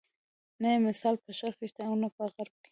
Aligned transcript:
نه 0.61 0.67
یې 0.73 0.79
مثال 0.87 1.15
په 1.23 1.31
شرق 1.39 1.55
کې 1.59 1.67
شته 1.71 1.81
او 1.89 1.93
نه 2.01 2.07
په 2.15 2.23
غرب 2.33 2.55
کې. 2.63 2.67